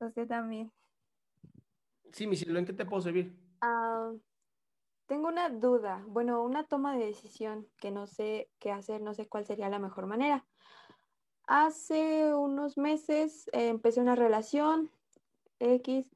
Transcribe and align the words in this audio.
Usted 0.00 0.26
también. 0.26 0.72
Sí, 2.12 2.26
mi 2.26 2.36
cielo, 2.36 2.58
¿en 2.58 2.66
qué 2.66 2.72
te 2.72 2.84
puedo 2.86 3.02
servir? 3.02 3.38
Ah, 3.60 4.12
tengo 5.06 5.28
una 5.28 5.48
duda, 5.50 6.02
bueno, 6.08 6.42
una 6.42 6.64
toma 6.64 6.96
de 6.96 7.06
decisión 7.06 7.68
que 7.78 7.90
no 7.90 8.06
sé 8.06 8.48
qué 8.58 8.72
hacer, 8.72 9.00
no 9.02 9.12
sé 9.14 9.28
cuál 9.28 9.44
sería 9.44 9.68
la 9.68 9.78
mejor 9.78 10.06
manera. 10.06 10.46
Hace 11.46 12.34
unos 12.34 12.78
meses 12.78 13.48
eh, 13.48 13.68
empecé 13.68 14.00
una 14.00 14.14
relación 14.14 14.90
X 15.58 16.06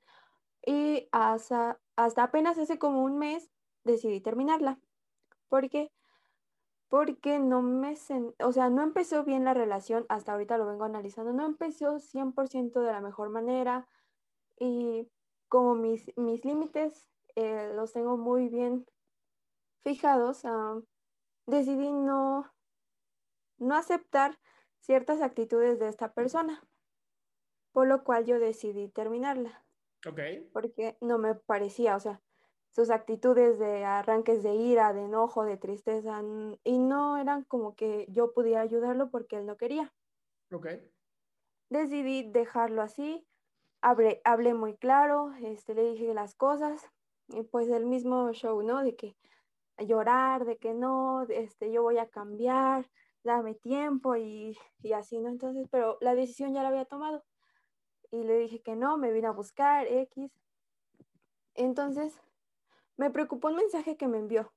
y 0.64 1.09
hasta, 1.12 1.80
hasta 1.97 2.22
apenas 2.22 2.56
hace 2.59 2.78
como 2.78 3.03
un 3.03 3.19
mes 3.19 3.50
decidí 3.84 4.20
terminarla. 4.20 4.78
¿Por 5.48 5.69
qué? 5.69 5.91
Porque 6.94 7.41
no 7.41 7.60
me, 7.60 7.97
o 8.38 8.53
sea, 8.53 8.71
no 8.71 8.81
empezó 8.84 9.25
bien 9.25 9.44
la 9.44 9.53
relación, 9.53 10.06
hasta 10.09 10.31
ahorita 10.31 10.59
lo 10.59 10.66
vengo 10.66 10.84
analizando, 10.84 11.32
no 11.32 11.44
empezó 11.44 11.99
100% 11.99 12.82
de 12.82 12.93
la 12.93 13.00
mejor 13.00 13.31
manera 13.31 13.88
y 14.60 15.10
como 15.49 15.75
mis, 15.75 16.16
mis 16.16 16.44
límites 16.44 17.09
eh, 17.34 17.72
los 17.75 17.93
tengo 17.93 18.16
muy 18.16 18.49
bien 18.49 18.87
fijados, 19.83 20.44
ah, 20.44 20.81
decidí 21.47 21.91
no, 21.91 22.49
no 23.59 23.75
aceptar 23.75 24.38
ciertas 24.78 25.21
actitudes 25.21 25.81
de 25.81 25.88
esta 25.88 26.12
persona, 26.12 26.62
por 27.72 27.88
lo 27.88 28.04
cual 28.04 28.25
yo 28.25 28.38
decidí 28.38 28.88
terminarla. 28.88 29.65
Ok. 30.06 30.21
Porque 30.53 30.97
no 31.00 31.19
me 31.19 31.34
parecía, 31.34 31.97
o 31.97 31.99
sea, 31.99 32.22
sus 32.74 32.90
actitudes 32.90 33.58
de 33.58 33.84
arranques 33.84 34.42
de 34.42 34.54
ira, 34.54 34.92
de 34.92 35.04
enojo, 35.04 35.44
de 35.44 35.56
tristeza, 35.56 36.22
y 36.64 36.78
no 36.78 37.16
eran 37.18 37.44
como 37.44 37.76
que 37.76 38.06
yo 38.08 38.32
pudiera 38.32 38.62
ayudarlo 38.62 39.10
porque 39.10 39.36
él 39.36 39.46
no 39.46 39.56
quería. 39.56 39.92
Ok. 40.50 40.66
Decidí 41.70 42.30
dejarlo 42.30 42.82
así, 42.82 43.24
hablé, 43.80 44.20
hablé 44.24 44.54
muy 44.54 44.76
claro, 44.76 45.32
este, 45.42 45.74
le 45.74 45.84
dije 45.84 46.14
las 46.14 46.34
cosas, 46.34 46.90
y 47.28 47.42
pues 47.44 47.68
el 47.68 47.86
mismo 47.86 48.32
show, 48.32 48.60
¿no? 48.62 48.82
De 48.82 48.96
que 48.96 49.16
llorar, 49.78 50.44
de 50.44 50.58
que 50.58 50.74
no, 50.74 51.22
este, 51.22 51.70
yo 51.70 51.82
voy 51.82 51.98
a 51.98 52.08
cambiar, 52.08 52.91
dame 53.22 53.54
tiempo 53.54 54.16
y, 54.16 54.58
y 54.82 54.92
así, 54.92 55.20
¿no? 55.20 55.28
Entonces, 55.28 55.68
pero 55.70 55.96
la 56.00 56.14
decisión 56.14 56.52
ya 56.54 56.62
la 56.62 56.68
había 56.68 56.84
tomado. 56.84 57.24
Y 58.10 58.24
le 58.24 58.36
dije 58.38 58.60
que 58.60 58.76
no, 58.76 58.96
me 58.98 59.12
vine 59.12 59.28
a 59.28 59.32
buscar 59.32 59.86
X. 59.86 60.30
Entonces, 61.54 62.20
me 62.97 63.10
preocupó 63.10 63.49
un 63.49 63.56
mensaje 63.56 63.97
que 63.97 64.09
me 64.09 64.19
envió. 64.19 64.53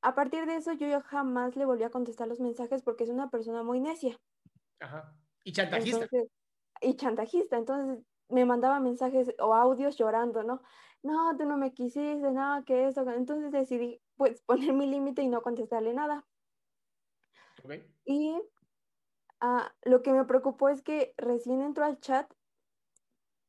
A 0.00 0.14
partir 0.14 0.46
de 0.46 0.56
eso, 0.56 0.72
yo 0.72 1.00
jamás 1.00 1.56
le 1.56 1.64
volví 1.64 1.82
a 1.82 1.90
contestar 1.90 2.28
los 2.28 2.40
mensajes 2.40 2.82
porque 2.82 3.04
es 3.04 3.10
una 3.10 3.30
persona 3.30 3.62
muy 3.62 3.80
necia. 3.80 4.18
Ajá. 4.80 5.16
Y 5.44 5.52
chantajista. 5.52 6.06
y 6.80 6.94
chantajista. 6.94 7.56
Entonces, 7.56 8.04
me 8.28 8.44
mandaba 8.44 8.78
mensajes 8.80 9.34
o 9.38 9.54
audios 9.54 9.96
llorando, 9.96 10.42
¿no? 10.42 10.62
No, 11.02 11.36
tú 11.36 11.44
no 11.46 11.56
me 11.56 11.72
quisiste, 11.72 12.30
nada, 12.30 12.64
que 12.64 12.86
eso. 12.86 13.08
Entonces 13.10 13.50
decidí, 13.50 14.00
pues, 14.16 14.42
poner 14.46 14.72
mi 14.72 14.86
límite 14.86 15.22
y 15.22 15.28
no 15.28 15.42
contestarle 15.42 15.94
nada. 15.94 16.24
Y 18.04 18.40
ah, 19.40 19.72
lo 19.82 20.02
que 20.02 20.12
me 20.12 20.24
preocupó 20.24 20.68
es 20.68 20.82
que 20.82 21.14
recién 21.16 21.60
entró 21.60 21.84
al 21.84 21.98
chat 21.98 22.32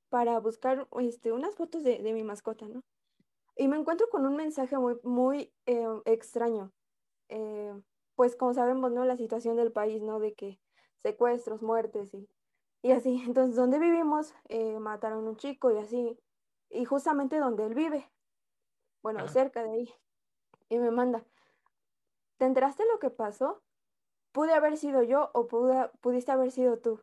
para 0.10 0.40
buscar 0.40 0.88
este, 1.00 1.32
unas 1.32 1.56
fotos 1.56 1.84
de, 1.84 2.02
de 2.02 2.14
mi 2.14 2.24
mascota, 2.24 2.68
¿no? 2.68 2.82
Y 3.60 3.68
me 3.68 3.76
encuentro 3.76 4.08
con 4.10 4.26
un 4.26 4.38
mensaje 4.38 4.78
muy, 4.78 4.98
muy 5.04 5.54
eh, 5.66 5.86
extraño. 6.06 6.72
Eh, 7.28 7.74
pues 8.16 8.38
como 8.38 8.54
sabemos, 8.54 8.94
¿no? 8.94 9.04
La 9.04 9.18
situación 9.18 9.58
del 9.58 9.74
país, 9.74 10.02
¿no? 10.02 10.22
De 10.22 10.34
que 10.34 10.62
secuestros, 10.96 11.62
muertes 11.62 12.14
y, 12.14 12.30
y 12.82 12.92
así. 12.92 13.22
Entonces, 13.28 13.58
donde 13.58 13.78
vivimos, 13.78 14.34
eh, 14.48 14.80
mataron 14.80 15.26
a 15.26 15.30
un 15.32 15.36
chico 15.36 15.72
y 15.72 15.78
así. 15.78 16.18
Y 16.70 16.86
justamente 16.86 17.38
donde 17.38 17.66
él 17.66 17.74
vive. 17.74 18.10
Bueno, 19.04 19.28
cerca 19.28 19.62
de 19.62 19.72
ahí. 19.72 19.94
Y 20.70 20.80
me 20.80 20.92
manda, 20.92 21.26
¿te 22.38 22.46
enteraste 22.46 22.86
lo 22.86 23.00
que 23.00 23.10
pasó? 23.10 23.62
Pude 24.32 24.54
haber 24.54 24.78
sido 24.78 25.04
yo 25.04 25.32
o 25.34 25.48
pude, 25.48 25.90
pudiste 26.00 26.32
haber 26.32 26.52
sido 26.52 26.78
tú. 26.80 27.02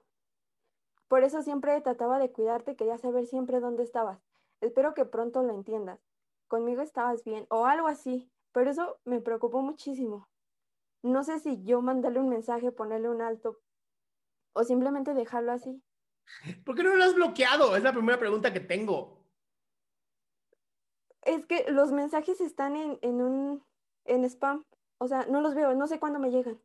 Por 1.06 1.22
eso 1.22 1.42
siempre 1.42 1.78
trataba 1.82 2.18
de 2.18 2.32
cuidarte, 2.32 2.76
quería 2.76 2.96
saber 2.96 3.26
siempre 3.26 3.60
dónde 3.60 3.82
estabas. 3.82 4.24
Espero 4.62 4.94
que 4.94 5.04
pronto 5.04 5.42
lo 5.42 5.52
entiendas 5.52 6.05
conmigo 6.48 6.82
estabas 6.82 7.24
bien 7.24 7.46
o 7.50 7.66
algo 7.66 7.88
así, 7.88 8.30
pero 8.52 8.70
eso 8.70 8.98
me 9.04 9.20
preocupó 9.20 9.62
muchísimo. 9.62 10.28
No 11.02 11.22
sé 11.24 11.38
si 11.38 11.62
yo 11.62 11.82
mandarle 11.82 12.20
un 12.20 12.28
mensaje, 12.28 12.72
ponerle 12.72 13.08
un 13.08 13.22
alto 13.22 13.60
o 14.52 14.64
simplemente 14.64 15.14
dejarlo 15.14 15.52
así. 15.52 15.82
¿Por 16.64 16.74
qué 16.74 16.82
no 16.82 16.96
lo 16.96 17.04
has 17.04 17.14
bloqueado? 17.14 17.76
Es 17.76 17.82
la 17.82 17.92
primera 17.92 18.18
pregunta 18.18 18.52
que 18.52 18.60
tengo. 18.60 19.24
Es 21.22 21.44
que 21.46 21.70
los 21.70 21.92
mensajes 21.92 22.40
están 22.40 22.76
en, 22.76 22.98
en 23.02 23.20
un 23.20 23.64
en 24.04 24.24
spam. 24.24 24.64
O 24.98 25.08
sea, 25.08 25.26
no 25.26 25.40
los 25.40 25.54
veo, 25.54 25.74
no 25.74 25.86
sé 25.86 25.98
cuándo 25.98 26.18
me 26.18 26.30
llegan. 26.30 26.60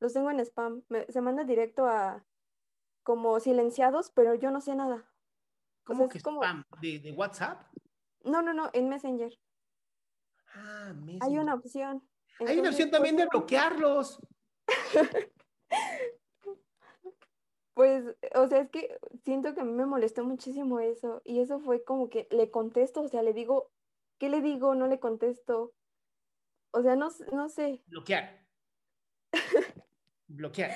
Los 0.00 0.12
tengo 0.12 0.30
en 0.30 0.40
spam. 0.40 0.82
se 1.08 1.20
manda 1.20 1.44
directo 1.44 1.86
a 1.86 2.24
como 3.02 3.38
silenciados, 3.38 4.10
pero 4.10 4.34
yo 4.34 4.50
no 4.50 4.60
sé 4.60 4.74
nada. 4.74 5.08
¿Cómo 5.84 6.08
que 6.08 6.18
spam? 6.18 6.64
¿De 6.80 7.14
WhatsApp? 7.16 7.62
No, 8.26 8.42
no, 8.42 8.52
no, 8.52 8.70
en 8.72 8.88
Messenger. 8.88 9.32
Ah, 10.54 10.92
Messenger. 10.94 11.22
Hay 11.22 11.38
una 11.38 11.54
opción. 11.54 12.06
Hay 12.46 12.58
una 12.58 12.70
opción 12.70 12.90
también 12.90 13.16
de 13.16 13.26
bloquearlos. 13.26 14.20
pues, 17.74 18.04
o 18.34 18.46
sea, 18.48 18.60
es 18.60 18.70
que 18.70 18.98
siento 19.24 19.54
que 19.54 19.62
a 19.62 19.64
mí 19.64 19.72
me 19.72 19.86
molestó 19.86 20.24
muchísimo 20.24 20.80
eso. 20.80 21.22
Y 21.24 21.40
eso 21.40 21.60
fue 21.60 21.82
como 21.82 22.10
que 22.10 22.28
le 22.30 22.50
contesto, 22.50 23.02
o 23.02 23.08
sea, 23.08 23.22
le 23.22 23.32
digo 23.32 23.70
¿Qué 24.18 24.30
le 24.30 24.40
digo? 24.40 24.74
No 24.74 24.86
le 24.86 24.98
contesto. 24.98 25.74
O 26.70 26.82
sea, 26.82 26.96
no, 26.96 27.08
no 27.32 27.48
sé. 27.48 27.82
Bloquear. 27.86 28.46
bloquear. 30.26 30.70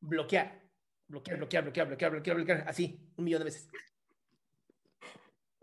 Bloquear. 0.00 0.62
Bloquear, 1.08 1.36
bloquear, 1.36 1.64
bloquear, 1.64 1.86
bloquear, 1.86 2.10
bloquear, 2.10 2.36
bloquear. 2.36 2.64
Así, 2.68 2.98
un 3.16 3.24
millón 3.24 3.40
de 3.40 3.44
veces. 3.44 3.68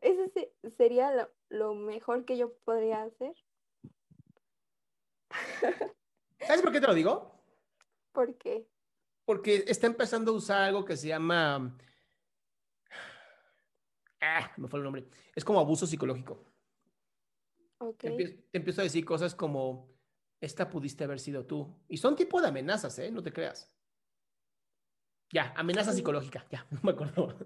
Ese 0.04 0.54
sería 0.78 1.12
lo, 1.14 1.30
lo 1.50 1.76
mejor 1.76 2.26
que 2.26 2.36
yo 2.38 2.54
podría 2.66 3.04
hacer. 3.04 3.34
¿Sabes 6.40 6.62
por 6.62 6.74
qué 6.74 6.82
te 6.82 6.88
lo 6.88 6.94
digo? 6.94 7.42
¿Por 8.12 8.38
qué? 8.38 8.68
Porque 9.26 9.64
está 9.68 9.88
empezando 9.88 10.32
a 10.32 10.36
usar 10.36 10.64
algo 10.64 10.84
que 10.84 10.98
se 10.98 11.08
llama... 11.08 11.78
Ah, 14.20 14.52
me 14.58 14.68
fue 14.68 14.80
el 14.80 14.84
nombre. 14.84 15.08
Es 15.36 15.46
como 15.46 15.60
abuso 15.60 15.88
psicológico. 15.88 16.44
Te, 17.98 18.46
empiezo, 18.54 18.82
a 18.82 18.86
decir 18.86 19.04
cosas 19.04 19.36
como, 19.36 19.90
esta 20.40 20.70
pudiste 20.70 21.04
haber 21.04 21.20
sido 21.20 21.46
tú. 21.46 21.82
Y 21.88 21.98
son 21.98 22.16
tipo 22.16 22.42
de 22.42 22.48
amenazas, 22.48 23.00
¿eh? 23.00 23.12
No 23.12 23.24
te 23.24 23.34
creas. 23.34 23.74
Ya, 25.32 25.54
amenaza 25.56 25.94
psicológica. 25.94 26.46
Ya, 26.52 26.66
no 26.72 26.80
me 26.84 26.92
acuerdo. 26.92 27.38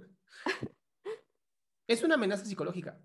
Es 1.87 2.03
una 2.03 2.15
amenaza 2.15 2.45
psicológica. 2.45 2.99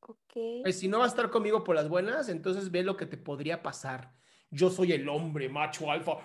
Ok. 0.00 0.66
si 0.72 0.88
no 0.88 0.98
va 0.98 1.04
a 1.04 1.08
estar 1.08 1.30
conmigo 1.30 1.62
por 1.62 1.76
las 1.76 1.88
buenas, 1.88 2.28
entonces 2.28 2.70
ve 2.70 2.82
lo 2.82 2.96
que 2.96 3.06
te 3.06 3.16
podría 3.16 3.62
pasar. 3.62 4.12
Yo 4.50 4.70
soy 4.70 4.92
el 4.92 5.08
hombre 5.08 5.48
macho 5.48 5.90
alfa. 5.90 6.18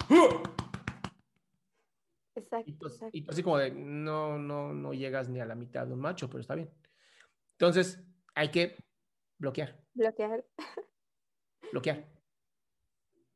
Exacto. 2.36 2.70
Y, 3.12 3.22
tú, 3.22 3.32
así 3.32 3.44
como 3.44 3.58
de, 3.58 3.72
no, 3.72 4.40
no, 4.40 4.74
no 4.74 4.94
llegas 4.94 5.30
ni 5.30 5.40
a 5.40 5.46
la 5.46 5.56
mitad 5.56 5.86
de 5.86 5.94
un 5.94 6.00
macho, 6.00 6.28
pero 6.30 6.42
está 6.42 6.56
bien. 6.56 6.72
Entonces, 7.52 8.04
hay 8.34 8.50
que 8.50 8.76
Bloquear. 9.38 9.76
Bloquear. 9.94 10.46
Bloquear. 11.72 12.06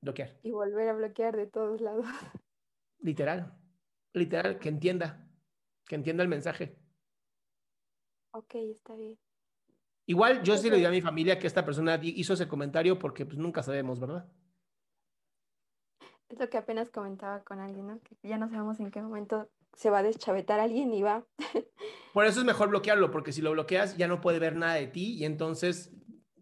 Bloquear. 0.01 0.39
Y 0.44 0.51
volver 0.51 0.89
a 0.89 0.94
bloquear 0.94 1.36
de 1.36 1.48
todos 1.48 1.81
lados. 1.81 2.06
Literal. 3.00 3.54
Literal, 4.13 4.60
que 4.60 4.69
entienda. 4.69 5.27
Que 5.86 5.95
entienda 5.95 6.24
el 6.24 6.30
mensaje. 6.30 6.79
Ok, 8.31 8.56
está 8.56 8.96
bien. 8.96 9.18
Igual 10.06 10.42
yo 10.44 10.58
sí 10.58 10.70
le 10.70 10.78
digo 10.78 10.88
a 10.88 10.92
mi 10.92 11.02
familia 11.02 11.38
que 11.38 11.48
esta 11.48 11.64
persona 11.64 12.00
hizo 12.02 12.34
ese 12.34 12.48
comentario 12.48 12.98
porque 12.98 13.26
pues 13.26 13.38
nunca 13.38 13.62
sabemos, 13.62 14.00
¿verdad? 14.00 14.28
Es 16.30 16.40
lo 16.40 16.50
que 16.50 16.58
apenas 16.58 16.90
comentaba 16.90 17.44
con 17.44 17.60
alguien, 17.60 17.88
¿no? 17.88 18.00
Que 18.02 18.16
ya 18.24 18.38
no 18.38 18.50
sabemos 18.50 18.80
en 18.80 18.92
qué 18.92 19.02
momento 19.02 19.50
se 19.74 19.90
va 19.90 20.00
a 20.00 20.04
deschavetar 20.04 20.60
alguien 20.60 20.94
y 20.94 21.02
va. 21.02 21.26
Por 22.14 22.26
eso 22.26 22.40
es 22.40 22.46
mejor 22.46 22.70
bloquearlo, 22.70 23.12
porque 23.12 23.31
si 23.31 23.42
lo 23.42 23.52
bloqueas 23.52 23.98
ya 23.98 24.08
no 24.08 24.20
puede 24.20 24.40
ver 24.40 24.56
nada 24.56 24.74
de 24.74 24.88
ti 24.88 25.14
y 25.14 25.26
entonces 25.26 25.92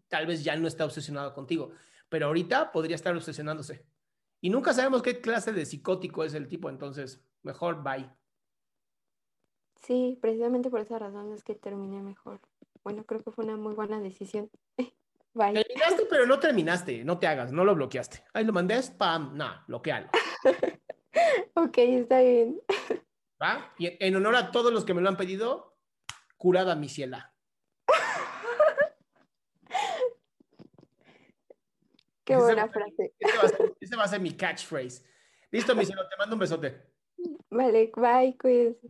tal 0.07 0.25
vez 0.25 0.43
ya 0.43 0.55
no 0.55 0.67
está 0.67 0.85
obsesionado 0.85 1.33
contigo. 1.33 1.71
Pero 2.09 2.27
ahorita 2.27 2.71
podría 2.71 2.95
estar 2.95 3.15
obsesionándose. 3.15 3.85
Y 4.39 4.49
nunca 4.49 4.73
sabemos 4.73 5.01
qué 5.01 5.19
clase 5.19 5.51
de 5.51 5.65
psicótico 5.65 6.23
es 6.23 6.33
el 6.33 6.47
tipo, 6.47 6.69
entonces 6.69 7.21
mejor 7.43 7.83
bye. 7.83 8.09
Sí, 9.81 10.17
precisamente 10.21 10.69
por 10.69 10.81
esa 10.81 10.99
razón 10.99 11.31
es 11.33 11.43
que 11.43 11.55
terminé 11.55 12.01
mejor. 12.01 12.39
Bueno, 12.83 13.05
creo 13.05 13.23
que 13.23 13.31
fue 13.31 13.45
una 13.45 13.57
muy 13.57 13.73
buena 13.73 13.99
decisión. 13.99 14.49
Bye. 15.33 15.53
Terminaste, 15.53 16.07
pero 16.09 16.25
no 16.25 16.39
terminaste, 16.39 17.03
no 17.03 17.19
te 17.19 17.27
hagas, 17.27 17.51
no 17.51 17.63
lo 17.63 17.75
bloqueaste. 17.75 18.23
Ahí 18.33 18.43
lo 18.43 18.53
mandé 18.53 18.75
spam, 18.81 19.37
no, 19.37 19.45
bloquealo. 19.67 20.09
ok, 21.55 21.77
está 21.77 22.21
bien. 22.21 22.59
¿Va? 23.41 23.71
Y 23.77 24.03
en 24.03 24.15
honor 24.15 24.35
a 24.35 24.51
todos 24.51 24.73
los 24.73 24.83
que 24.83 24.95
me 24.95 25.01
lo 25.01 25.09
han 25.09 25.17
pedido, 25.17 25.77
curada 26.37 26.75
mi 26.75 26.89
ciela. 26.89 27.33
Qué 32.27 32.35
buena 32.35 32.67
frase. 32.67 33.13
Ese 33.79 33.95
va, 33.95 34.03
a 34.03 34.07
ser, 34.07 34.19
mi 34.19 34.35
catchphrase. 34.35 35.01
Listo, 35.49 35.73
mi 35.73 35.85
cielo, 35.85 36.01
te 36.09 36.17
mando 36.17 36.35
un 36.35 36.41
besote. 36.41 36.91
Vale, 37.49 37.89
bye, 37.95 38.37
cuídense. 38.37 38.89